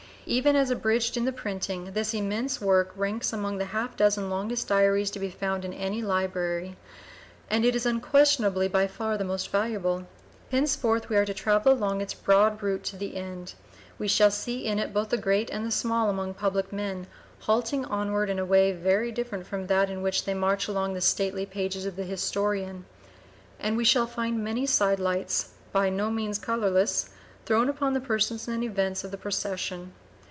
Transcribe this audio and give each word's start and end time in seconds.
Even 0.27 0.55
as 0.55 0.69
abridged 0.69 1.17
in 1.17 1.25
the 1.25 1.33
printing, 1.33 1.91
this 1.91 2.13
immense 2.13 2.61
work 2.61 2.93
ranks 2.95 3.33
among 3.33 3.57
the 3.57 3.65
half 3.65 3.97
dozen 3.97 4.29
longest 4.29 4.67
diaries 4.69 5.11
to 5.11 5.19
be 5.19 5.29
found 5.31 5.65
in 5.65 5.73
any 5.73 6.01
library, 6.01 6.77
and 7.49 7.65
it 7.65 7.75
is 7.75 7.85
unquestionably 7.85 8.67
by 8.69 8.87
far 8.87 9.17
the 9.17 9.25
most 9.25 9.49
valuable. 9.49 10.07
Henceforth 10.49 11.09
we 11.09 11.17
are 11.17 11.25
to 11.25 11.33
travel 11.33 11.73
along 11.73 11.99
its 11.99 12.13
broad 12.13 12.61
route 12.63 12.83
to 12.83 12.95
the 12.95 13.17
end; 13.17 13.55
we 13.97 14.07
shall 14.07 14.31
see 14.31 14.63
in 14.65 14.79
it 14.79 14.93
both 14.93 15.09
the 15.09 15.17
great 15.17 15.49
and 15.49 15.65
the 15.65 15.71
small 15.71 16.09
among 16.09 16.35
public 16.35 16.71
men 16.71 17.07
halting 17.39 17.83
onward 17.85 18.29
in 18.29 18.39
a 18.39 18.45
way 18.45 18.71
very 18.71 19.11
different 19.11 19.45
from 19.45 19.67
that 19.67 19.89
in 19.89 20.01
which 20.01 20.23
they 20.23 20.35
march 20.35 20.67
along 20.69 20.93
the 20.93 21.01
stately 21.01 21.45
pages 21.45 21.85
of 21.85 21.97
the 21.97 22.05
historian, 22.05 22.85
and 23.59 23.75
we 23.75 23.83
shall 23.83 24.07
find 24.07 24.41
many 24.41 24.65
side 24.65 24.99
lights, 24.99 25.49
by 25.73 25.89
no 25.89 26.09
means 26.09 26.37
colorless, 26.39 27.09
thrown 27.45 27.67
upon 27.67 27.91
the 27.93 27.99
persons 27.99 28.47
and 28.47 28.63
events 28.63 29.03
of 29.03 29.11
the 29.11 29.17
procession. 29.17 29.91